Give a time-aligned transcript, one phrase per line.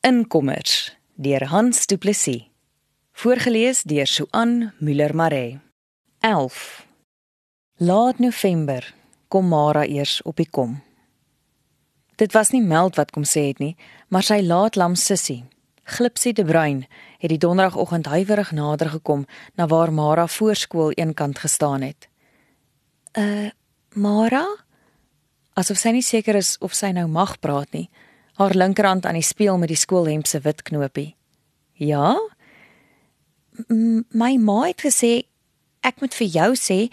[0.00, 2.44] Inkommers deur Hans Du Plessis.
[3.12, 5.58] Voorgeles deur Suan Müller Maree.
[6.20, 6.86] 11.
[7.78, 8.94] Laat November
[9.28, 10.78] kom Mara eers op die kom.
[12.14, 13.74] Dit was nie Meld wat kom sê het nie,
[14.08, 15.42] maar sy laatlam sussie,
[15.82, 16.84] Glipsie de Bruin,
[17.18, 19.26] het die donderdagoggend huiwerig nader gekom
[19.58, 22.08] na waar Mara voor skool eenkant gestaan het.
[23.18, 23.50] "Uh,
[23.94, 24.46] Mara?"
[25.54, 27.90] Asof sy nie seker is of sy nou mag praat nie
[28.38, 31.16] haar linkerhand aan die speel met die skoolhemp se wit knopie.
[31.72, 32.14] "Ja?
[33.68, 35.26] M my ma het gesê
[35.82, 36.92] ek moet vir jou sê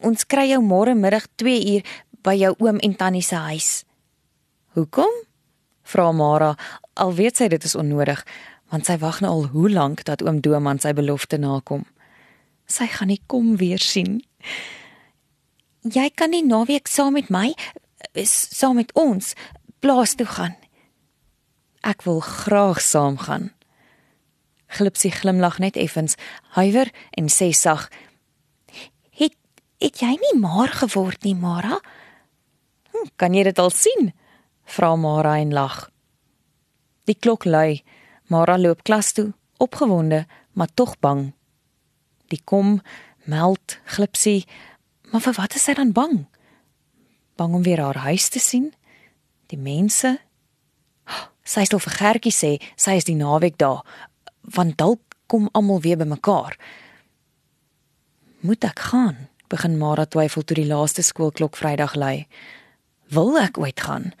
[0.00, 1.82] ons kry jou môre middag 2 uur
[2.22, 3.84] by jou oom en tannie se huis."
[4.74, 5.12] "Hoekom?"
[5.82, 6.54] vra Mara,
[6.94, 8.22] al weet sy dit is onnodig,
[8.70, 11.84] want sy wag nou al hoe lank dat oom Doman sy belofte nakom.
[12.70, 14.20] Sy gaan nie kom weer sien.
[15.82, 17.54] Jy kan nie naweek saam met my
[18.24, 19.34] saam met ons
[19.80, 20.59] plaas toe gaan.
[21.80, 23.52] Ek wil graag saamgaan.
[24.70, 26.14] Glipsie glimlag net effens,
[26.54, 27.88] huiwer en sê sag:
[29.10, 29.34] "Het
[29.78, 31.80] het jy nie maar geword nie, Mara?"
[32.92, 34.12] Hm, "Kan jy dit al sien?"
[34.64, 35.90] vra Mara en lag.
[37.04, 37.82] Die klok lui.
[38.30, 41.32] Mara loop klas toe, opgewonde, maar tog bang.
[42.30, 42.80] Die kom
[43.26, 44.46] meld Glipsie,
[45.10, 46.28] maar vir wat is sy dan bang?
[47.34, 48.70] Bang om weer haar huis te sien?
[49.50, 50.20] Die mense?
[51.50, 53.82] Sy sê vir Gertjie sê sy is die naweek daar,
[54.54, 56.54] want dalk kom almal weer bymekaar.
[58.46, 59.26] Moet ek gaan?
[59.50, 62.28] Begin Mara twyfel toe die laaste skoolklok Vrydag lui.
[63.10, 64.12] Wil ek ooit gaan?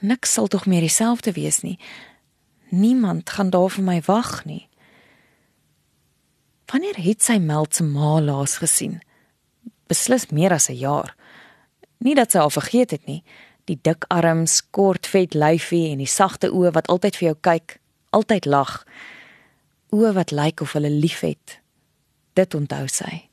[0.00, 1.76] Niks sal tog meer dieselfde wees nie.
[2.72, 4.64] Niemand gaan daar vir my wag nie.
[6.72, 9.02] Wanneer het sy meld se ma laas gesien?
[9.92, 11.14] Beslis meer as 'n jaar.
[12.00, 13.22] Nie dat sy al vergeet het nie
[13.70, 17.78] die dik arms, kort vet lyfie en die sagte oë wat altyd vir jou kyk,
[18.10, 18.82] altyd lag.
[19.92, 21.58] Oë wat lyk of hulle liefhet.
[22.34, 23.28] Dit onthou sy.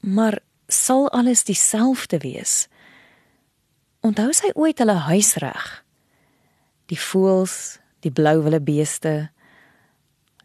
[0.00, 0.38] Maar
[0.68, 2.68] sal alles dieselfde wees?
[4.00, 5.66] Onthou sy ooit hulle huisreg?
[6.88, 9.28] Die voëls, die blou wille beeste,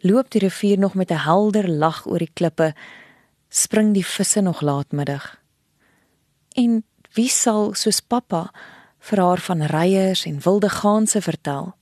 [0.04, 2.74] loop die rivier nog met 'n helder lag oor die klippe,
[3.50, 5.40] spring die visse nog laatmiddag.
[6.56, 8.48] En Wie sal soos pappa
[9.06, 11.74] vir haar van reiers en wilde gaanse vertel?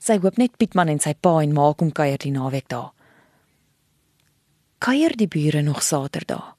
[0.00, 2.90] Sy hoop net Pietman en sy pa en ma kom kuier die naweek daar.
[4.80, 6.56] Kuier die bure nog Saterdag.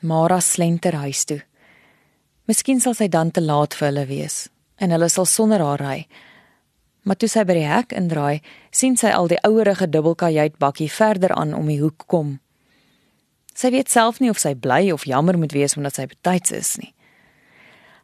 [0.00, 1.40] Mara slenter huis toe.
[2.46, 4.46] Miskien sal sy dan te laat vir hulle wees
[4.76, 5.98] en hulle sal sonder haar ry.
[7.04, 11.32] Maar toe sy by die hek indraai, sien sy al die ouerige dubbelkajuit bakkie verder
[11.36, 12.36] aan om die hoek kom.
[13.56, 16.74] Sy weet self nie of sy bly of jammer moet wees omdat sy betyds is
[16.80, 16.92] nie.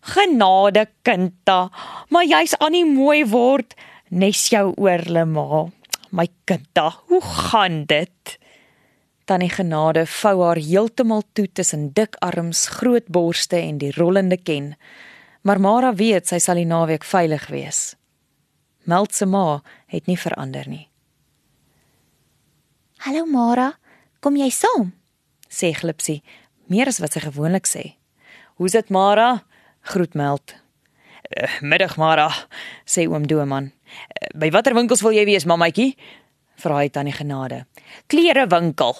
[0.02, 1.68] Genade kindta,
[2.10, 3.76] maar jy's aan die mooi word,
[4.10, 5.66] nes jou oorle ma.
[6.10, 8.38] My kindta, hoe gaan dit?
[9.28, 14.72] Tannie Genade vou haar heeltemal toe tussen dik arms, groot borste en die rollende ken.
[15.46, 17.92] Maar Mara weet sy sal die naweek veilig wees.
[18.90, 19.60] Meld se ma
[19.92, 20.88] het nie verander nie.
[23.06, 23.70] Hallo Mara,
[24.20, 24.90] kom jy saam?
[25.52, 26.22] Sê Glipsie,
[26.72, 27.96] meer as wat sy gewoonlik sê.
[28.56, 29.44] "Hoe's dit, Mara?"
[29.82, 30.54] groet Meld.
[31.36, 32.30] Uh, "Middag, Mara,"
[32.86, 33.64] sê oom Doman.
[33.64, 35.96] Uh, "By watter winkels wil jy wees, mammaetjie?"
[36.56, 37.66] vra hy tannie Genade.
[38.06, 38.96] "Klere winkel."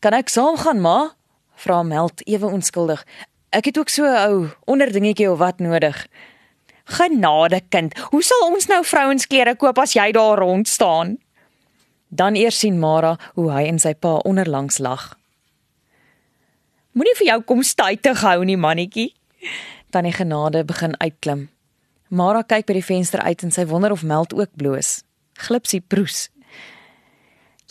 [0.00, 1.14] "Kan ek saamgaan, ma?"
[1.54, 3.04] vra Meld ewe onskuldig.
[3.50, 6.06] "Ek het ook so 'n ou onderdingetjie of wat nodig."
[6.84, 11.18] "Genade, kind, hoe sal ons nou vrouensklere koop as jy daar rond staan?"
[12.08, 15.21] Dan eers sien Mara hoe hy en sy pa onderlangs lag.
[16.92, 19.14] Moenie vir jou kom stuite gehou nie, mannetjie.
[19.92, 21.46] Tannie Genade begin uitklim.
[22.12, 24.98] Mara kyk by die venster uit en sy wonder of Meld ook bloos.
[25.40, 26.26] Glipsie proes.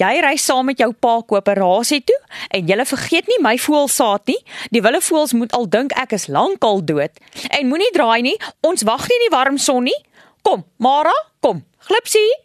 [0.02, 2.18] Jy ry saam met jou pa koop 'n rasie toe
[2.50, 4.42] en jy vergeet nie my voelsaad nie.
[4.72, 7.12] Die wille voels moet al dink ek is lankal dood.
[7.50, 8.38] En moenie draai nie.
[8.62, 10.02] Ons wag nie in die warm son nie.
[10.41, 11.64] Kom, Mara, kom.
[11.78, 12.41] Glipsie.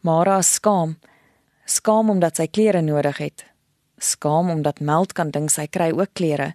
[0.00, 0.98] Mara skaam.
[1.64, 3.48] Skaam omdat sy klere nodig het
[3.98, 6.54] skaam omdat Meld kan dink sy kry ook klere,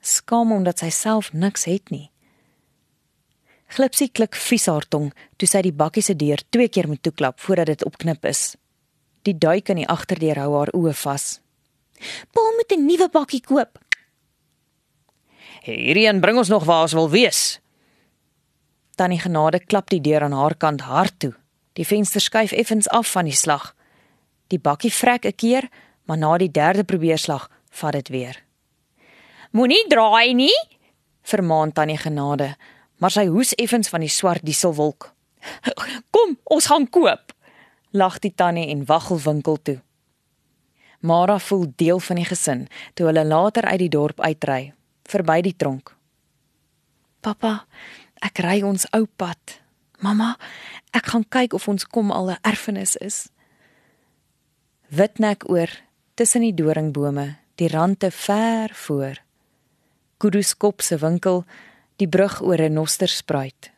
[0.00, 2.10] skaam omdat sy self niks het nie.
[3.66, 7.40] Glipsie klik vies haar tong toe sy die bakkie se deur twee keer moet toeklap
[7.42, 8.54] voordat dit opknip is.
[9.26, 11.40] Die duik in die agterdeur hou haar oë vas.
[12.32, 13.78] "Pa moet 'n nuwe bakkie koop."
[15.62, 17.60] "Hierdie een bring ons nog waar ons wil wees."
[18.94, 21.34] Tannie Genade klap die deur aan haar kant hard toe.
[21.72, 23.74] Die venster skuif effens af van die slag.
[24.48, 25.68] Die bakkie vrek 'n keer,
[26.06, 28.42] maar na die derde probeerslag vat dit weer.
[29.50, 30.54] Moenie draai nie,
[31.26, 32.54] Vermaan tannie Genade,
[33.02, 35.08] maar sy hoes effens van die swart dieselwolk.
[36.14, 37.34] Kom, ons gaan koop.
[37.90, 39.80] Lag die tannie en waggel winkel toe.
[41.06, 44.72] Mara voel deel van die gesin toe hulle later uit die dorp uitry,
[45.10, 45.92] verby die tronk.
[47.26, 47.66] Pappa,
[48.22, 49.58] ek ry ons ou pad.
[50.02, 50.36] Mamma,
[50.94, 53.28] ek gaan kyk of ons kom al 'n erfenis is.
[54.88, 55.70] Witnek oor
[56.16, 59.18] tussen die doringbome, die rande ver voor.
[60.16, 61.42] Kuduskop se winkel,
[62.00, 63.70] die brug oor 'n nosterspruit.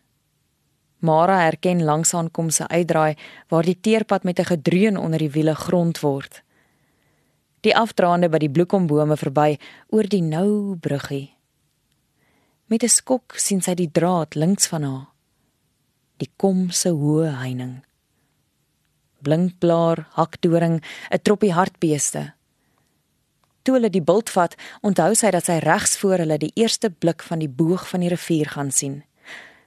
[0.99, 3.17] Mara herken langs aankom se uitdraai
[3.49, 6.43] waar die teerpad met 'n gedreun onder die wiele grond word.
[7.61, 9.59] Die afdraande by die bloekombome verby
[9.89, 11.35] oor die nou bruggie.
[12.67, 15.09] Met 'n skok sien sy die draad links van haar.
[16.17, 17.88] Die kom se hoë heining.
[19.23, 22.33] Blinkblaar, hakdoring, 'n troppie hartbeeste.
[23.63, 27.23] Toe hulle die bult vat, onthou sy dat sy regs voor hulle die eerste blik
[27.23, 29.05] van die boog van die rivier gaan sien.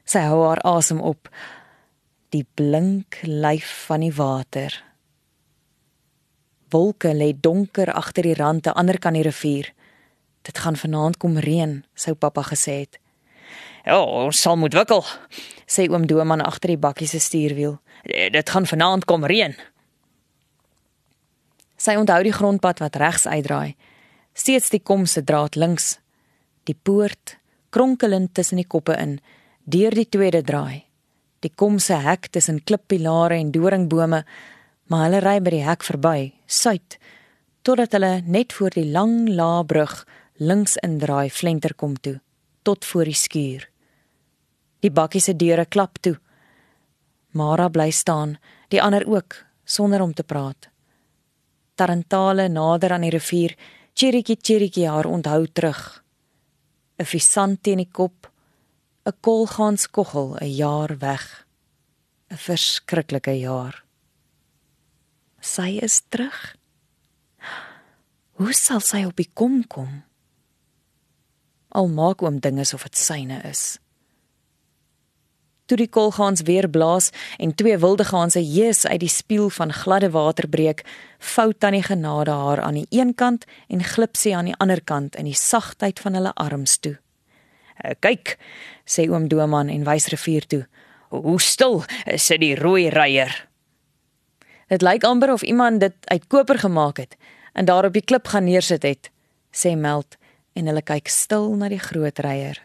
[0.05, 1.29] Sy hou haar asem op.
[2.29, 4.83] Die blink lyf van die water.
[6.71, 9.73] Wolke lê donker agter die rand te ander kant die rivier.
[10.41, 12.97] Dit gaan vanaand kom reën, sou pappa gesê het.
[13.85, 15.03] Ja, ons sal moet wikkel,
[15.71, 17.77] sê oom Doman agter die bakkie se stuurwiel.
[18.35, 19.55] Dit gaan vanaand kom reën.
[21.79, 23.75] Sy onthou die grondpad wat regs uitdraai.
[24.35, 25.95] Steeds die kom se draad links.
[26.67, 27.37] Die poort
[27.71, 29.19] kronkelend tussen die koppe in
[29.63, 30.83] deur die tweede draai.
[31.41, 34.23] Die kom se hek tussen klippilare en doringbome,
[34.91, 36.99] maar hulle ry by die hek verby, suid,
[37.65, 40.03] totdat hulle net voor die lang laa brug
[40.37, 42.19] links indraai flenter kom toe,
[42.67, 43.70] tot voor die skuur.
[44.81, 46.17] Die bakkie se deure klap toe.
[47.37, 48.37] Mara bly staan,
[48.69, 50.69] die ander ook, sonder om te praat.
[51.75, 53.55] Tarantale nader aan die rivier,
[53.93, 56.03] chirikie chirikie haar onthou terug.
[56.99, 58.29] 'n Visant teen die kop,
[59.05, 61.47] 'n kolgaanskoggel 'n jaar weg.
[62.29, 63.83] 'n Verskriklike jaar.
[65.41, 66.55] Sy is terug.
[68.37, 70.03] Hoe sal sy op die kom kom?
[71.69, 73.80] Al maak oom dinge of dit syne is.
[75.71, 80.09] Toe die kolgaans weer blaas en twee wilde gaanse jeus uit die spieël van gladde
[80.11, 80.81] water breek,
[81.17, 85.15] vou tannie genade haar aan die een kant en glip sy aan die ander kant
[85.15, 86.97] in die sagtheid van hulle arms toe.
[87.77, 88.35] Eh, kyk,
[88.83, 90.65] sê oom Doman en wys rivier toe.
[91.07, 93.31] Hoe stil is dit die rooi reier.
[94.67, 97.15] Dit lyk amper of iemand dit uit koper gemaak het
[97.53, 99.07] en daar op die klip gaan neersit het,
[99.55, 100.19] sê Meld
[100.51, 102.59] en hulle kyk stil na die groot reier.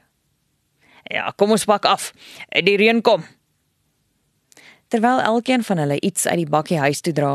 [1.11, 2.12] Ja, kom ons pak af.
[2.50, 3.25] Die reën kom.
[4.88, 7.32] Terwyl elkeen van hulle iets uit die bakkie huis toe dra,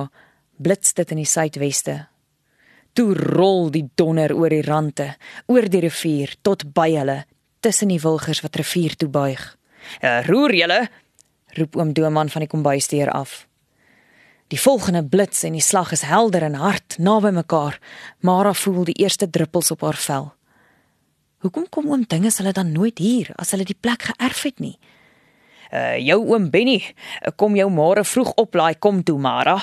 [0.58, 1.98] blits dit in die suidweste.
[2.94, 5.14] Toe rol die donder oor die rande,
[5.52, 7.22] oor die rivier tot by hulle,
[7.60, 9.44] tussen die wilgers wat rivier toe buig.
[10.02, 10.90] Ja, "Roer julle!"
[11.58, 13.48] roep oom Doman van die kombuisdeur af.
[14.48, 17.80] Die volgende blits en die slag is helder en hard naby mekaar.
[18.20, 20.34] Mara voel die eerste druppels op haar vel.
[21.42, 24.76] Hoekom kom oom dinge hulle dan nooit hier as hulle die plek geërf het nie?
[25.74, 26.82] Uh jou oom Benny,
[27.36, 29.58] kom jou môre vroeg oplaai kom toe Mara.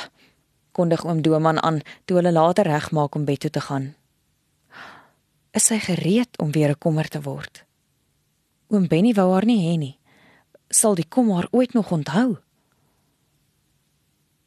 [0.75, 3.93] Kondig oom Doman aan toe hulle later regmaak om bed toe te gaan.
[5.55, 7.65] Is sy gereed om weer 'n kommer te word?
[8.71, 9.99] Oom Benny wou haar nie hê nie.
[10.71, 12.39] Sal die kom haar ooit nog onthou?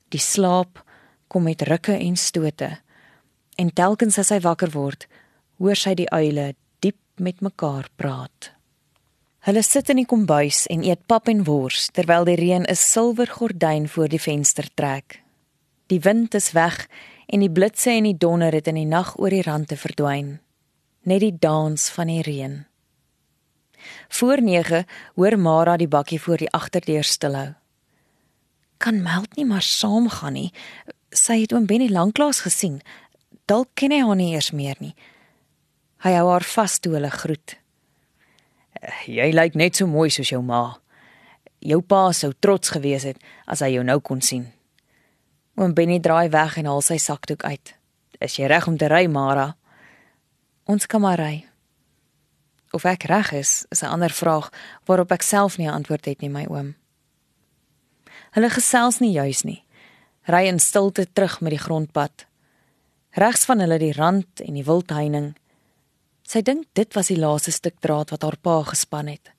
[0.09, 0.83] Die slaap
[1.27, 2.79] kom met rukke en stote.
[3.55, 5.07] En telkens as sy wakker word,
[5.57, 6.55] hoor sy die uile
[7.21, 8.51] met mekaar praat.
[9.45, 13.29] Hulle sit in die kombuis en eet pap en wors terwyl die reën 'n silwer
[13.29, 15.21] gordyn voor die venster trek.
[15.87, 16.87] Die wind is weg
[17.25, 20.39] en die blitse en die donder het in die nag oor die rande verdwyn.
[21.03, 22.65] Net die dans van die reën.
[24.09, 24.85] Voor 9
[25.15, 27.53] hoor Mara die bakkie voor die agterdeur stilhou.
[28.77, 30.53] Kan Meld nie maar saamgaan nie.
[31.09, 32.81] Sy het oom Benny lanklaas gesien.
[33.45, 34.95] Dalk ken hy haar nie eers meer nie.
[36.01, 37.57] Hy hou haar vas toe hulle groet.
[39.05, 40.79] Jy lyk net so mooi soos jou ma.
[41.61, 44.47] Jou pa sou trots gewees het as hy jou nou kon sien.
[45.61, 47.75] Oom Benny draai weg en haal sy sakdoek uit.
[48.17, 49.51] Is jy reg om te ry, Mara?
[50.65, 51.45] Ons kan maar ry.
[52.73, 54.49] Of ek reg is, is 'n ander vraag
[54.85, 56.75] waarop ek self nie 'n antwoord het nie, my oom.
[58.31, 59.63] Hulle gesels nie juis nie.
[60.27, 62.25] Ry in stilte terug met die grondpad.
[63.11, 65.35] Regs van hulle die rand en die wildheining.
[66.27, 69.31] Sy dink dit was die laaste stuk draad wat haar pa gespan het.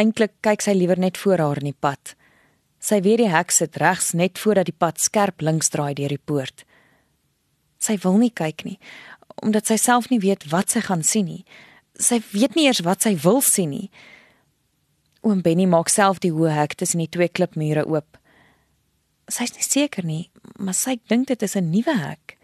[0.00, 2.14] Eintlik kyk sy liewer net voor haar in die pad.
[2.80, 6.24] Sy weet die hek sit regs net voordat die pad skerp links draai deur die
[6.24, 6.64] poort.
[7.80, 8.78] Sy wil nie kyk nie
[9.40, 11.44] omdat sy self nie weet wat sy gaan sien nie
[12.00, 13.88] Sy weet nie eers wat sy wil sien nie.
[15.26, 18.16] Oom Benny maak self die hoë hek tussen die twee klipmure oop.
[19.30, 22.38] Sy's nie seker nie, maar sy dink dit is 'n nuwe hek.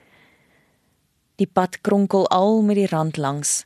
[1.37, 3.64] Die pad kronkel al met die rand langs.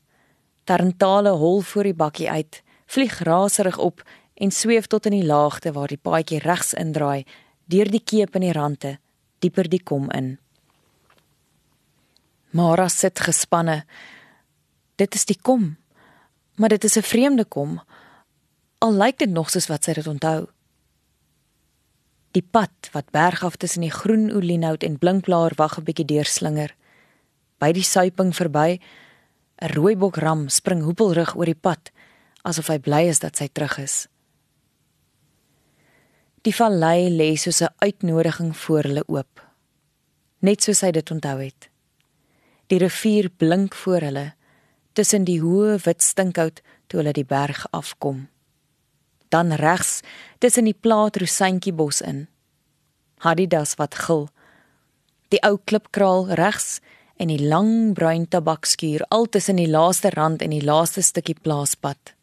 [0.64, 4.02] Tarantale hol voor die bakkie uit, vlieg raserig op
[4.34, 7.24] en sweef tot in die laagte waar die paadjie regs indraai
[7.70, 8.96] deur die keep in die rande,
[9.38, 10.38] dieper die kom in.
[12.50, 13.84] Mara sit gespanne.
[14.98, 15.76] Dit is die kom.
[16.56, 17.80] Maar dit is 'n vreemde kom
[18.80, 20.48] al lyk dit nog soos wat sy dit onthou.
[22.36, 26.74] Die pad wat bergaf tussen die groen olienhout en blinkblaar wag 'n bietjie deurslinger.
[27.60, 28.80] By die suiping verby,
[29.60, 31.90] 'n rooibok ram spring hoepelrig oor die pad
[32.42, 34.08] asof hy bly is dat sy terug is.
[36.42, 39.40] Die vallei lê soos 'n uitnodiging voor hulle oop.
[40.40, 41.68] Net soos hy dit onthou het.
[42.68, 44.34] Die rivier blink voor hulle
[44.92, 48.28] tussen die hoë wit stinkhout toe hulle die berg afkom
[49.30, 50.00] dan regs
[50.38, 52.26] tussen die plaat rosientjie bos in.
[53.22, 54.26] Hadidas wat gil.
[55.30, 56.80] Die ou klipkraal regs
[57.20, 62.14] en die lang bruin tabakskuur al tussen die laaste rand en die laaste stukkie plaaspad.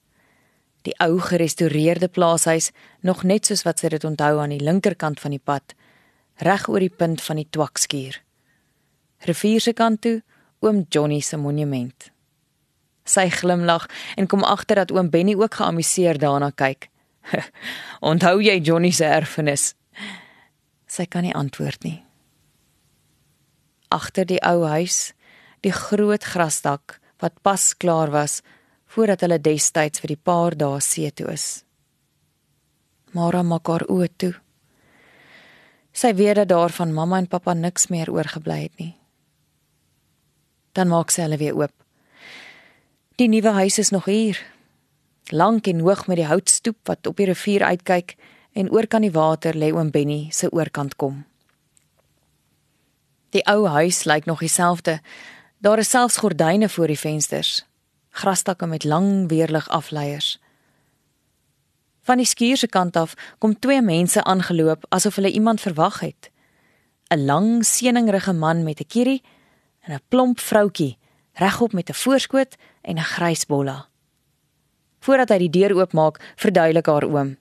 [0.87, 2.71] Die ou gerestoreerde plaashuis
[3.05, 5.75] nog net soos wat sy dit onthou aan die linkerkant van die pad,
[6.41, 8.17] reg oor die punt van die twakskuur.
[9.29, 10.21] Rivier se kant toe,
[10.65, 12.09] oom Johnny se monument.
[13.05, 13.85] Sy glimlag
[14.17, 16.89] en kom agter dat oom Benny ook geamuseerd daarna kyk.
[18.09, 19.75] Onthou jy Johnny se erfenis?
[20.89, 22.06] Sy kan nie antwoord nie.
[23.89, 25.13] Agter die ou huis,
[25.63, 28.41] die groot grasdak wat pas klaar was
[28.87, 31.63] voordat hulle destyds vir die paar dae see toe is.
[33.15, 34.33] Mara maak haar oë toe.
[35.97, 38.93] Sy weet dat daar van mamma en pappa niks meer oorgebly het nie.
[40.77, 41.73] Dan maak sy hulle weer oop.
[43.17, 44.37] Die nuwe huis is nog hier,
[45.33, 48.13] lank en hoog met die houtstoep wat op die rivier uitkyk
[48.53, 51.23] en oor kan die water lê oom Benny se oorkant kom.
[53.37, 54.97] Die ou huis lyk nog dieselfde.
[55.61, 57.65] Daar is selfs gordyne voor die vensters.
[58.09, 60.39] Grasstakke met lang weerlig afleiers.
[62.01, 66.31] Van die skuur se kant af kom twee mense aangeloop asof hulle iemand verwag het.
[67.13, 69.21] 'n Lang seeningrige man met 'n kierie
[69.85, 70.97] en 'n plomp vroutjie
[71.33, 73.87] regop met 'n voorskoot en 'n grys bolla.
[74.99, 77.37] Voordat hy die deur oopmaak, verduidelik haar oom.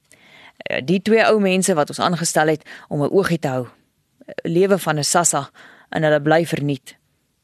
[0.57, 3.67] Eh, die twee ou mense wat ons aangestel het om 'n oogie te hou.
[4.27, 5.51] Eh, lewe van 'n sassa
[5.91, 6.97] en hulle bly verniet.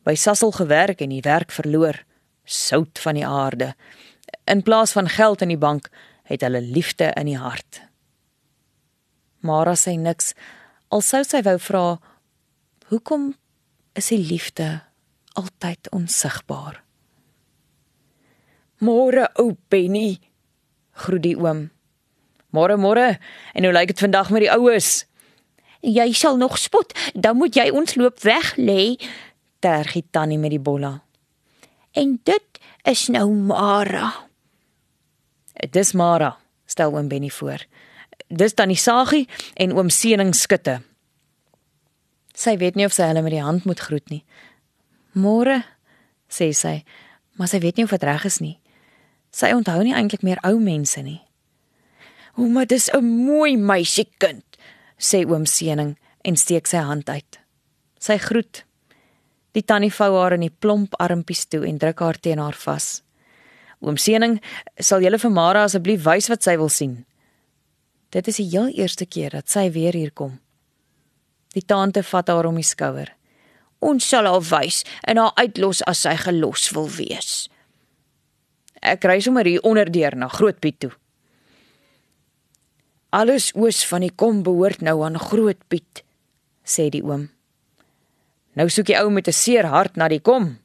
[0.06, 2.02] By Sassel gewerk en die werk verloor.
[2.44, 3.75] Sout van die aarde.
[4.50, 5.90] In plaas van geld in die bank,
[6.26, 7.82] het hulle liefde in die hart.
[9.42, 10.32] Mara sê niks
[10.92, 11.87] al sou sy wou vra
[12.92, 13.32] hoekom
[13.99, 14.82] is die liefde
[15.38, 16.82] altyd onsigbaar?
[18.82, 20.18] Môre ou Benny.
[21.04, 21.70] Groet die oom.
[22.52, 23.16] Môre môre.
[23.54, 25.06] En hoe lyk dit vandag met die oues?
[25.83, 28.95] Jy sal nog spot, dan moet jy ons loop weg lê,
[29.59, 31.01] tergie tannie met die bolla.
[31.99, 34.12] En dit is nou Mara.
[35.75, 36.37] Dis Mara,
[36.67, 37.67] stel oom Benny voor.
[38.29, 40.81] Dis tannie Sagie en oom Sening skutte.
[42.33, 44.23] Sy weet nie of sy hulle met die hand moet groet nie.
[45.19, 45.61] Môre,
[46.33, 46.79] sê sy,
[47.37, 48.57] maar sy weet nie of dit reg is nie.
[49.33, 51.21] Sy onthou nie eintlik meer ou mense nie.
[52.37, 54.51] "O, maar dis 'n mooi meisiekind,"
[55.02, 57.38] sê oom Sening en steek sy hand uit.
[57.99, 58.62] Sy groet.
[59.52, 63.02] Die tannie vou haar in die plomp armpies toe en druk haar teen haar vas.
[63.82, 64.40] "Oom Sening,
[64.78, 67.04] sal julle vir Mara asseblief wys wat sy wil sien?"
[68.11, 70.38] Dit is die heel eerste keer dat sy weer hier kom.
[71.54, 73.09] Die tante vat haar om die skouer.
[73.80, 77.49] "Ons sal haar wys en haar uitlos as sy gelos wil wees."
[78.82, 80.90] Ek ry sommer hier onderdeur na Grootpiet toe.
[83.12, 86.00] Alles oos van die kom behoort nou aan Grootpiet,
[86.64, 87.28] sê die oom.
[88.57, 90.59] Nou soek die ou met 'n seer hart na die kom.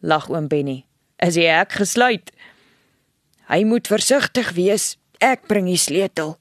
[0.00, 0.84] Lag oom Benny.
[1.18, 2.32] Is hy ek gesluit?
[3.48, 4.96] Hy moet versigtig wees.
[5.20, 6.38] Ek bring die sleutel.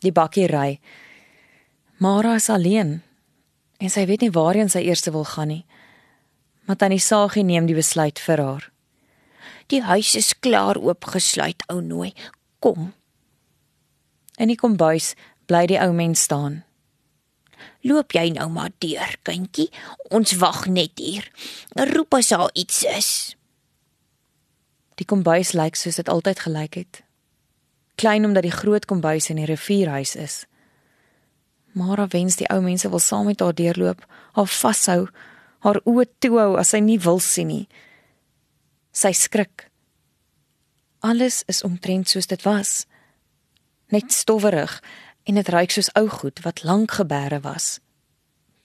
[0.00, 0.80] Die bakkie ry.
[1.98, 3.02] Mara is alleen
[3.80, 5.64] en sy weet nie waarheen sy eers wil gaan nie.
[6.68, 8.70] Maar tannie Sagie neem die besluit vir haar.
[9.66, 12.12] Die huis is klaar oopgesluit, ou nooi.
[12.60, 12.92] Kom.
[14.40, 15.12] In die kombuis
[15.50, 16.62] bly die ou mens staan.
[17.84, 19.68] Loop jy nou maar deur, kindjie.
[20.08, 21.26] Ons wag net hier.
[21.76, 23.10] Roep as daar iets is.
[25.00, 27.02] Die kombuis lyk soos dit altyd gelyk het.
[28.00, 30.44] Klein omdat die groot kombuis in die rivierhuis is.
[31.76, 34.00] Mara wens die ou mense wil saam met haar deurloop,
[34.36, 35.06] haar vashou,
[35.64, 37.66] haar oë toehou as sy nie wil sien nie
[38.90, 39.68] Sy skrik.
[41.06, 42.86] Alles is omtrent soos dit was.
[43.90, 44.78] Net stowwerig
[45.26, 47.78] en dit ruik soos ou goed wat lank gebeere was.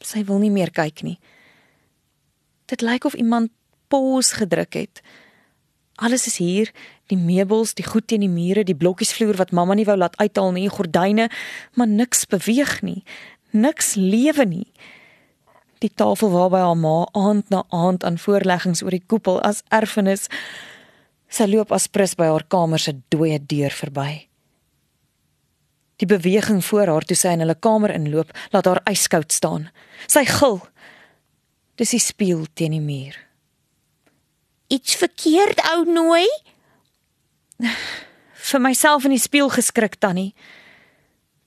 [0.05, 1.17] Sy wil nie meer kyk nie.
[2.69, 3.51] Dit lyk of iemand
[3.89, 5.01] pause gedruk het.
[5.95, 6.71] Alles is hier,
[7.07, 10.17] die meubels, die goed teen die mure, die blokkies vloer wat mamma nie wou laat
[10.19, 11.29] uithaal nie, gordyne,
[11.73, 13.01] maar niks beweeg nie.
[13.55, 14.67] Niks lewe nie.
[15.79, 20.29] Die tafel waarby haar ma aand na aand aan voorleggings oor die koepel as erfenis
[21.31, 24.27] sy loop as prins by haar kamer se dooie deur verby.
[26.01, 29.69] Die beweging voor haar toe sy in hulle kamer inloop, laat haar yskoud staan.
[30.11, 30.59] Sy gil.
[31.79, 33.15] Dis die spieël teen die muur.
[34.71, 36.25] Iets verkeerd, ou nooi?
[38.49, 40.33] Vir myself in die spieël geskrik tannie.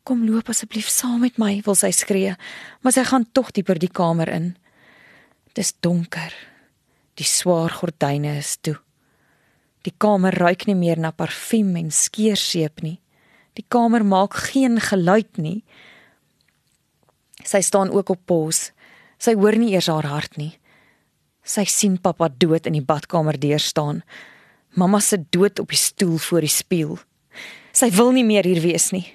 [0.09, 2.33] Kom loop asseblief saam met my, wil sy skree,
[2.81, 4.55] maar sy gaan tog dieper die kamer in.
[5.59, 6.33] Dis donker.
[7.21, 8.79] Die swaar gordyne is toe.
[9.85, 12.97] Die kamer ruik nie meer na parfuum en skeerseep nie.
[13.59, 15.63] Die kamer maak geen geluid nie.
[17.43, 18.69] Sy staan ook op pos.
[19.19, 20.53] Sy hoor nie eers haar hart nie.
[21.43, 24.03] Sy sien pappa dood in die badkamer deur staan.
[24.79, 26.99] Mamma sit dood op die stoel voor die spieël.
[27.75, 29.07] Sy wil nie meer hier wees nie.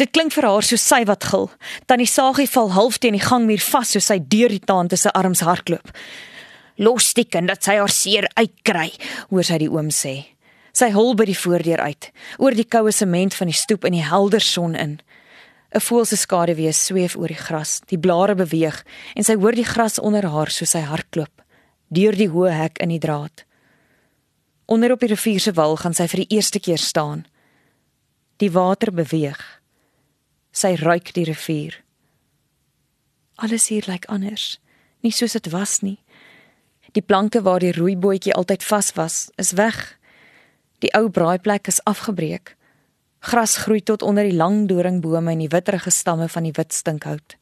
[0.00, 1.48] Dit klink vir haar soos sy wat gil.
[1.86, 5.44] Tannie Sagie val half teen die gangmuur vas soos sy deur die taante se arms
[5.46, 5.92] hardloop.
[6.80, 8.88] Los die kind dat sy haar seer uitkry,
[9.28, 10.14] hoor sy die oom sê.
[10.72, 14.06] Sy hol by die voordeur uit, oor die koue sement van die stoep in die
[14.06, 15.00] helder son in.
[15.74, 18.84] 'n Voël se skaduwee sweef oor die gras, die blare beweeg
[19.14, 21.40] en sy hoor die gras onder haar soos sy hardloop
[21.90, 23.44] deur die hoë hek in die draad.
[24.70, 27.24] Onder op die rivier se wal gaan sy vir die eerste keer staan.
[28.38, 29.40] Die water beweeg.
[30.54, 31.74] Sy ruik die rivier.
[33.42, 34.60] Alles hier lyk anders,
[35.02, 35.98] nie soos dit was nie.
[36.94, 39.98] Die planke waar die roeibootjie altyd vas was, is weg.
[40.80, 42.56] Die ou braaiplek is afgebreek.
[43.20, 47.36] Gras groei tot onder die lang doringbome en die witterige stamme van die wit stinkhout.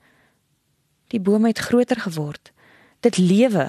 [1.14, 2.50] Die bome het groter geword.
[3.00, 3.68] Dit lewe.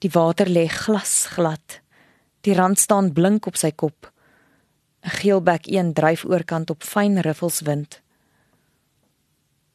[0.00, 1.80] Die water lê glasglad.
[2.40, 4.12] Die rand staan blink op sy kop.
[5.06, 8.00] 'n Geelbek een dryf oorkant op fyn riffels wind.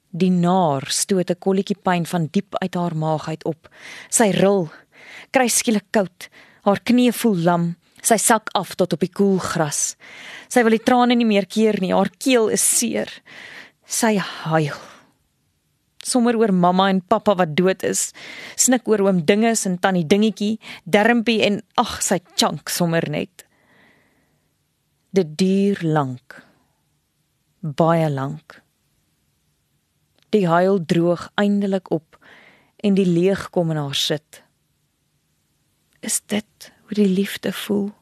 [0.10, 3.70] Die naar stoot 'n kolletjie pyn van diep uit haar maag uit op.
[4.10, 4.70] Sy ril,
[5.32, 6.30] kry skielik koud.
[6.62, 7.76] Haar knie voel lam.
[8.02, 9.96] Sy sak af tot op die koel gras.
[10.50, 11.94] Sy wil die trane nie meer keer nie.
[11.94, 13.12] Haar keel is seer.
[13.86, 14.80] Sy huil
[16.06, 18.10] sommer oor mamma en pappa wat dood is.
[18.60, 23.46] Snik oor oom Dinges en tannie Dingetjie, Dermpie en ag sy chunk sommer net.
[25.12, 26.40] Dit duur lank.
[27.62, 28.62] Baie lank.
[30.32, 32.18] Die huil droog eindelik op
[32.82, 34.42] en die leeg kom in haar sit.
[36.02, 37.94] Is dit hoe die liefde voel?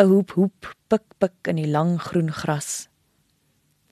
[0.00, 2.88] 'n Hoep hoep pik pik in die lang groen gras.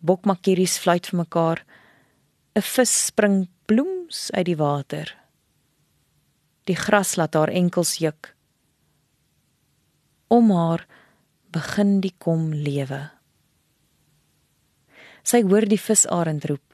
[0.00, 1.58] Bokmakkeries fluit vir mekaar.
[2.56, 5.12] 'n Vis spring bloems uit die water.
[6.64, 8.34] Die gras laat haar enkels juk.
[10.28, 10.86] Om haar
[11.52, 13.10] begin die kom lewe.
[15.22, 16.71] Sy hoor die visarend roep.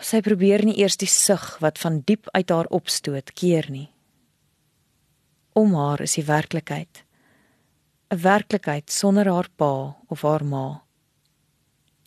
[0.00, 3.88] Sy probeer nie eers die sug wat van diep uit haar opstoot keer nie.
[5.52, 7.04] Om haar is die werklikheid.
[8.10, 10.82] 'n werklikheid sonder haar pa of haar ma.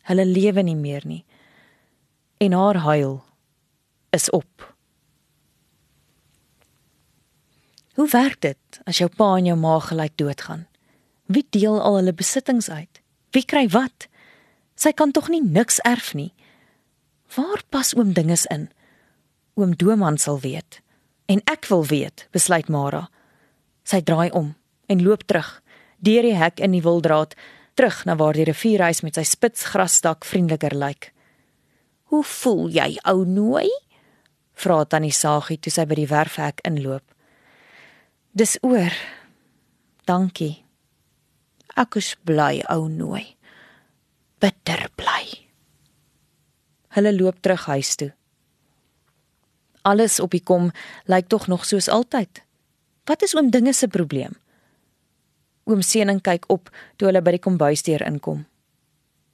[0.10, 1.26] Hulle lewe nie meer nie.
[2.38, 3.24] En haar huil
[4.10, 4.76] is op.
[7.94, 10.68] Hoe werk dit as jou pa en jou ma gelyk doodgaan?
[11.26, 13.02] Wie deel al hulle besittings uit?
[13.32, 14.08] Wie kry wat?
[14.76, 16.34] Sy kan tog nie niks erf nie.
[17.36, 18.70] Waar pas oom dinges in?
[19.56, 20.82] Oom Doman sal weet.
[21.32, 23.06] En ek wil weet, besluit Mara.
[23.88, 24.56] Sy draai om
[24.92, 25.62] en loop terug
[26.02, 27.36] deur die hek in die wildraad
[27.80, 31.14] terug na waar die rivierhuis met sy spits grasdak vriendeliker lyk.
[32.10, 33.70] "Hoe voel jy, ou nooi?"
[34.54, 37.04] vra tannie Sagie toe sy by die werfhek inloop.
[38.36, 38.92] "Dis oor.
[40.06, 40.66] Dankie."
[41.78, 43.36] "Ek is bly, ou nooi.
[44.40, 45.51] Bitter bly."
[46.96, 48.12] Hulle loop terug huis toe.
[49.82, 50.72] Alles op die kom
[51.10, 52.44] lyk tog nog soos altyd.
[53.10, 54.36] Wat is oom dinge se probleem?
[55.66, 58.46] Oom Sening kyk op toe hulle by die kombuisdeur inkom.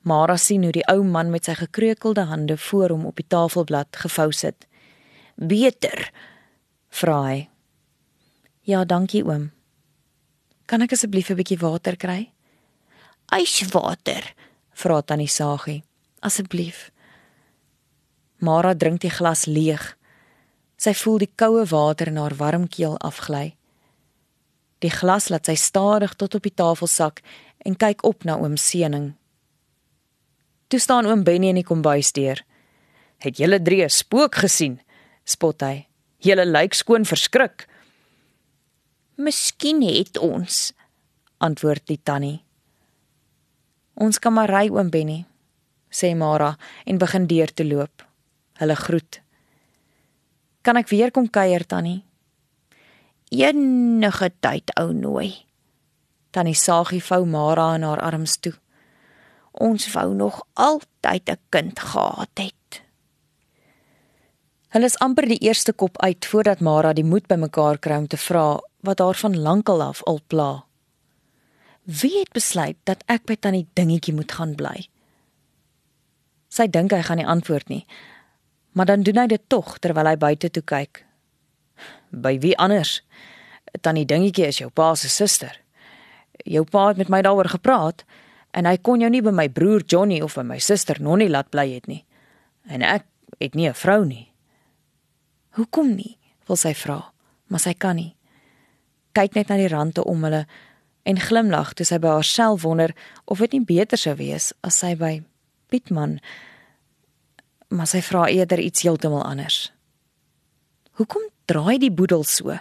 [0.07, 3.97] Mara sien hoe die ou man met sy gekreukelde hande voor hom op die tafelblad
[4.05, 4.67] gevou sit.
[5.35, 6.11] "Beter?"
[6.89, 7.49] vra hy.
[8.61, 9.51] "Ja, dankie oom.
[10.65, 12.31] Kan ek asseblief 'n bietjie water kry?"
[13.31, 14.33] "Yswater?"
[14.73, 15.83] vra tannie Sagie.
[16.19, 16.91] "Asseblief."
[18.37, 19.81] Mara drink die glas leeg.
[20.77, 23.55] Sy voel die koue water in haar warm keel afgly.
[24.85, 27.23] Die glas laat sy stadig tot op die tafel sak
[27.65, 29.15] en kyk op na oom Sening.
[30.69, 32.43] Toe staan oom Benny in die kombuisdeur.
[33.17, 34.81] "Het julle drie 'n spook gesien?"
[35.23, 35.87] spot hy.
[36.19, 37.67] "Julle lyk skoon verskrik."
[39.15, 40.73] "Miskien het ons,"
[41.37, 42.43] antwoord die tannie.
[43.95, 45.25] "Ons kan maar ry oom Benny,"
[45.89, 48.06] sê Mara en begin deur te loop.
[48.57, 49.21] Hulle groet.
[50.61, 52.07] "Kan ek weer kom kuier, tannie?"
[53.29, 55.31] enige tyd ou nooi.
[56.31, 58.53] Tannie Sagie vou Mara in haar arms toe.
[59.51, 62.81] Ons wou nog altyd 'n kind gehad het.
[64.69, 68.17] Hulle is amper die eerste kop uit voordat Mara die moed bymekaar kry om te
[68.17, 70.65] vra wat haar van lankal af al pla.
[71.83, 74.89] Wie het besluit dat ek by tannie dingetjie moet gaan bly?
[76.49, 77.85] Sy dink hy gaan nie antwoord nie.
[78.77, 81.01] Maar dan doen hy dit tog terwyl hy buite toe kyk.
[82.13, 82.99] By wie anders?
[83.81, 85.55] Tannie dingetjie is jou pa se suster.
[86.45, 88.05] Jou pa het met my daaroor gepraat
[88.53, 91.49] en hy kon jou nie by my broer Johnny of by my suster Nonnie laat
[91.49, 92.03] bly het nie.
[92.69, 93.09] En ek
[93.41, 94.31] het nie 'n vrou nie.
[95.57, 96.17] Hoekom nie?
[96.47, 97.11] wil sy vra,
[97.47, 98.15] maar sy kan nie.
[99.17, 100.45] Kyk net na die rande om hulle
[101.03, 102.93] en glimlag toe sy by haarself wonder
[103.25, 105.23] of dit nie beter sou wees as sy by
[105.71, 106.19] Pietman
[107.67, 109.71] maar sy vra eerder iets heeltemal anders.
[110.97, 112.57] Hoekom draai die boedel so?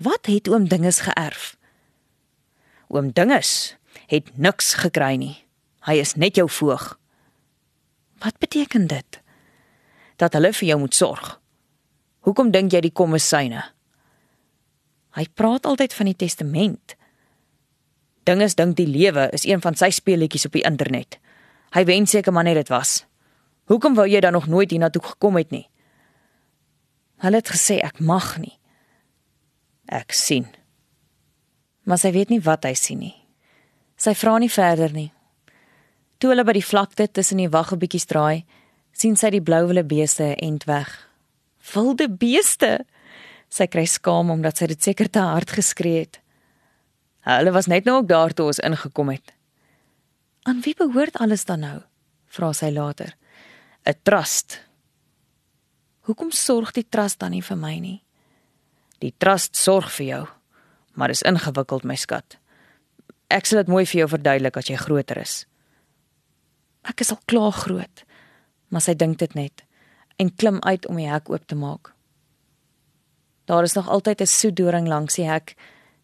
[0.00, 1.54] Wat het oom Dinges geërf?
[2.88, 3.76] Oom Dinges
[4.10, 5.36] het niks gekry nie.
[5.86, 6.96] Hy is net jou voog.
[8.20, 9.20] Wat beteken dit?
[10.20, 11.36] Dat hulle vir jou moet sorg.
[12.26, 13.62] Hoekom dink jy die kom is syne?
[15.16, 16.96] Hy praat altyd van die testament.
[18.28, 21.16] Dinges dink die lewe is een van sy speletjies op die internet.
[21.74, 23.00] Hy wens seker maar net dit was.
[23.70, 25.68] Hoekom wou jy dan nog nooit hiernatoe gekom het nie?
[27.22, 28.56] Hulle het gesê ek mag nie.
[29.86, 30.48] Ek sien.
[31.86, 33.14] Maar sy weet nie wat hy sien nie.
[34.00, 35.10] Sy vra nie verder nie.
[36.18, 38.42] Toe hulle by die vlakte tussen die waggebbietjies draai,
[38.92, 40.90] sien sy die blou wille beeste end weg.
[41.70, 42.72] Wilde beeste.
[43.50, 46.18] Sy kry skaam omdat sy dit seker te hard geskree het.
[47.28, 49.34] Hulle was net nou ook daar toe ons ingekom het.
[50.48, 51.78] Aan wie behoort alles dan nou?
[52.30, 53.14] vra sy later.
[53.86, 54.60] 'n Trust.
[56.00, 58.02] Hoekom sorg die trust dan nie vir my nie?
[59.00, 60.24] Die trust sorg vir jou,
[60.94, 62.36] maar is ingewikkeld my skat.
[63.30, 65.46] Ek sal dit mooi vir jou verduidelik as jy groter is.
[66.82, 68.04] Ek is al klaar groot,
[68.68, 69.64] maar sy dink dit net
[70.20, 71.94] en klim uit om die hek oop te maak.
[73.48, 75.56] Daar is nog altyd 'n soedoring langs die hek,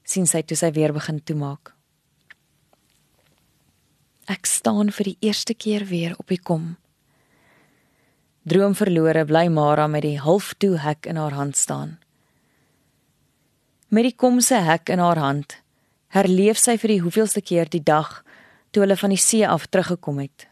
[0.04, 1.74] sien sy toe sy weer begin toemaak.
[4.26, 6.76] Ek staan vir die eerste keer weer op die kom.
[8.46, 11.96] Droomverlore bly Mara met die halftoe hek in haar hand staan.
[13.90, 15.56] Met die komse hek in haar hand,
[16.14, 18.20] herleef sy vir die hoeveelste keer die dag
[18.70, 20.46] toe hulle van die see af teruggekom het.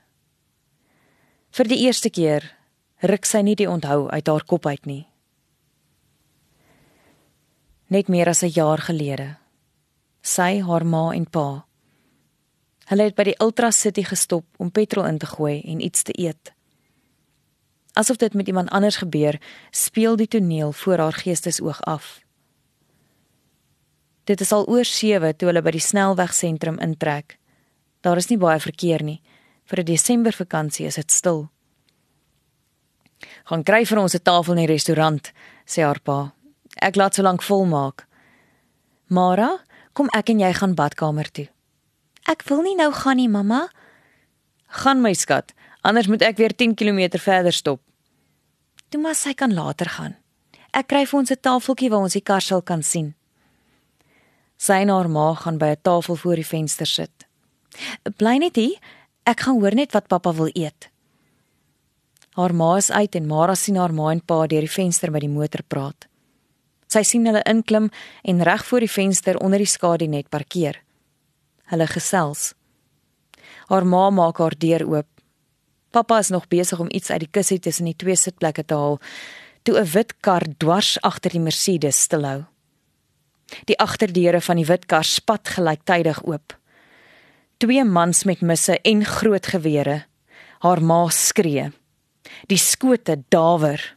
[1.54, 2.48] Vir die eerste keer
[3.07, 5.04] ruk sy nie die onthou uit haar kop uit nie.
[7.94, 9.37] Net meer as 'n jaar gelede.
[10.22, 11.64] Sy, haar ma en pa.
[12.90, 16.12] Hulle het by die Ultra City gestop om petrol in te gooi en iets te
[16.18, 16.53] eet.
[17.94, 22.20] Asof dit met iemand anders gebeur, speel die toneel voor haar geestesoog af.
[24.24, 27.37] Dit is al oor 7 toe hulle by die snelwegsentrum intrek.
[28.02, 29.20] Daar is nie baie verkeer nie.
[29.64, 31.50] Vir 'n Desembervakansie is dit stil.
[33.44, 35.33] "Gaan kry vir ons 'n tafel in die restaurant,"
[35.66, 36.35] sê haar pa.
[36.76, 38.07] "Ek laat solank volmaak."
[39.07, 39.59] "Mara,
[39.92, 41.48] kom ek en jy gaan badkamer toe."
[42.26, 43.68] "Ek wil nie nou gaan nie, mamma."
[44.66, 45.52] "Gaan my skat,
[45.85, 47.81] anders moet ek weer 10 km verder stop."
[48.88, 50.16] "Toe maar sy kan later gaan.
[50.73, 53.14] Ek kry vir ons 'n tafeltjie waar ons die kar sal kan sien."
[54.57, 57.27] Sy en haar ma gaan by 'n tafel voor die venster sit.
[58.16, 58.79] "Bly net hier.
[59.27, 60.88] Ek gaan hoor net wat pappa wil eet."
[62.35, 65.20] Haar ma is uit en Mara sien haar ma en pa deur die venster by
[65.23, 66.09] die motor praat.
[66.90, 67.90] Sy sien hulle inklim
[68.23, 70.81] en reg voor die venster onder die skadunet parkeer.
[71.70, 72.53] Hulle gesels.
[73.70, 75.13] Haar ma maak haar deur oop.
[75.94, 78.98] Pappa is nog besig om iets uit die kussie tussen die twee sitplekke te haal
[79.62, 82.44] toe 'n wit kar dwars agter die Mercedes stilhou.
[83.64, 86.59] Die agterdeure van die wit kar spat gelyktydig oop.
[87.59, 90.04] Twee mans met misse en groot gewere.
[90.59, 91.72] Haar ma skree.
[92.46, 93.96] Die skote dawer.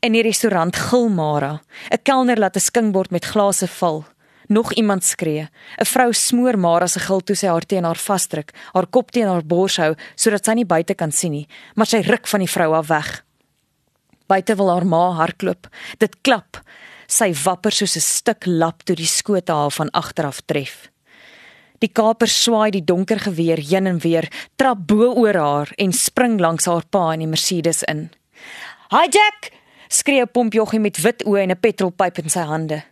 [0.00, 1.60] In die restaurant gil Mara.
[1.90, 4.04] 'n Kelner laat 'n skingbord met glase val.
[4.52, 5.48] Nog iemand skree.
[5.80, 9.28] 'n Vrou smoor Mara se gil toe sy haar teen haar vasdruk, haar kop teen
[9.28, 12.50] haar bors hou sodat sy nie buite kan sien nie, maar sy ruk van die
[12.50, 13.24] vrou af weg.
[14.26, 15.68] Buite wil haar ma hardloop.
[15.98, 16.60] Dit klap.
[17.06, 20.90] Sy wapper soos 'n stuk lap toe die skote haar van agter af tref.
[21.78, 26.40] Die kaper swaai die donker geweer heen en weer, trap bo oor haar en spring
[26.40, 28.10] langs haar pa in die Mercedes in.
[28.90, 29.52] "Hi Jack!"
[29.88, 32.91] skree 'n pompjoggie met wit oë en 'n petrolpyp in sy hande.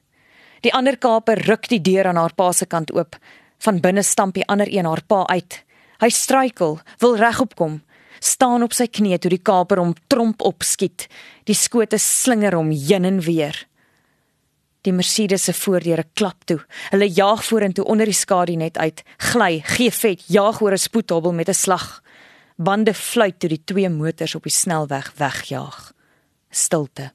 [0.60, 3.16] Die ander kaper ruk die deur aan haar pa se kant oop.
[3.64, 5.62] Van binne stamp die ander een haar pa uit.
[6.00, 7.80] Hy struikel, wil regop kom,
[8.20, 11.08] staan op sy knie toe die kaper hom tromp opskiet.
[11.44, 13.56] Die skote slinger hom heen en weer.
[14.84, 16.58] Die Mercedes se voordeure klap toe.
[16.88, 21.32] Hulle jaag vorentoe onder die skadu net uit, gly, gee vet, jaag oor 'n spoedhobbel
[21.32, 22.02] met 'n slag.
[22.56, 25.92] Bande fluit toe die twee motors op die snelweg wegjaag.
[26.50, 27.12] Stilte.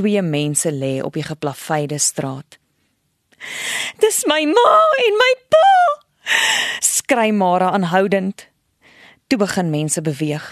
[0.00, 2.56] Twee mense lê op die geplaveide straat.
[4.00, 4.70] Dis my ma
[5.04, 5.66] en my pa!
[6.80, 8.46] Skry Mara aanhoudend.
[9.28, 10.46] Toe begin mense beweeg.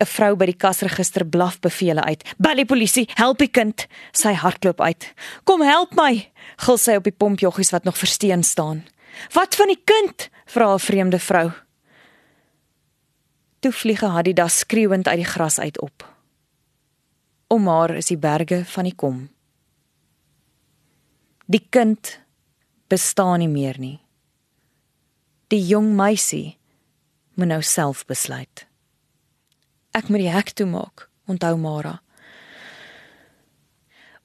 [0.00, 2.24] 'n vrou by die kasregister blaf bevele uit.
[2.38, 5.12] "Bel die polisie, help die kind." Sy hardloop uit.
[5.44, 8.86] "Kom help my!" gil sy op die pompjoggies wat nog versteen staan.
[9.32, 11.52] "Wat van die kind?" vra 'n vreemde vrou.
[13.60, 16.19] Toe vlieg Hadidas skreeuend uit die gras uit op.
[17.50, 19.24] Om haar is die berge van die kom.
[21.50, 22.20] Die kind
[22.86, 23.98] bestaan nie meer nie.
[25.50, 26.60] Die jong meisie
[27.34, 28.66] moet nou self besluit.
[29.90, 31.96] Ek moet die hek toemaak, onthou Mara.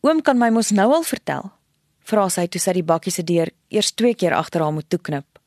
[0.06, 1.50] Oom kan my mos nou al vertel,
[2.06, 5.40] vra sy toe sy die bakkie se deur eers twee keer agter haar moet toeknip.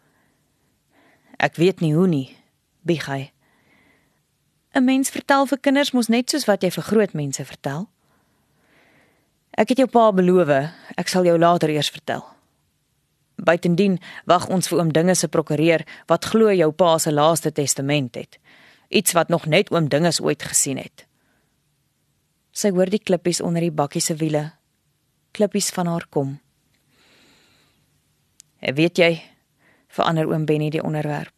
[1.38, 2.26] Ek weet nie hoe nie,
[2.82, 3.28] bieg hy.
[4.78, 7.88] 'n Mens vertel vir kinders mos net soos wat jy vir groot mense vertel.
[9.50, 10.48] Ek het jou pa beloof,
[10.96, 12.24] ek sal jou later eers vertel.
[13.36, 18.14] Buitendien wag ons vir oom dinge se prokureur wat glo jou pa se laaste testament
[18.14, 18.38] het
[18.88, 21.06] iets wat nog net oom dinges ooit gesien het.
[22.50, 24.50] Sy hoor die klippies onder die bakkie se wiele.
[25.36, 26.38] Klippies van haar kom.
[28.58, 29.12] En weet jy,
[29.88, 31.37] verander oom Benny die onderwerp.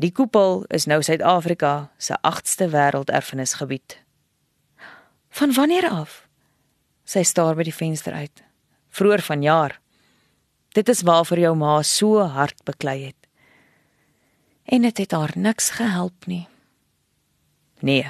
[0.00, 3.98] Die koepel is nou Suid-Afrika se 8ste wêrelderfenisgebied.
[5.28, 6.22] Van wanneer af?
[7.04, 8.44] Sy staar by die venster uit.
[8.88, 9.76] Vroeër vanjaar.
[10.72, 13.20] Dit is waarvoor jou ma so hard beklei het
[14.70, 16.48] en dit het, het haar niks gehelp nie.
[17.80, 18.06] Nee.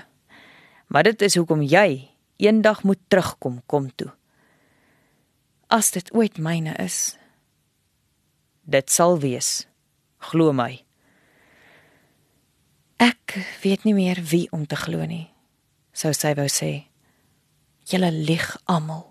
[0.87, 4.11] Maar dit is hoekom jy eendag moet terugkom kom toe.
[5.67, 7.17] As dit ooit myne is.
[8.63, 9.67] Dit sal wees.
[10.19, 10.90] Glo my.
[13.01, 15.31] Ek weet nie meer wie om te glo nie.
[15.97, 16.85] Sou sy wou sê.
[17.89, 19.10] Julle lieg almal.